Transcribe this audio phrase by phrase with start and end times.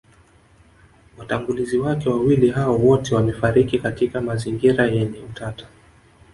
[1.17, 5.67] Watangulizi wake wawili hao wote wamefariki katika mazingira yenye utata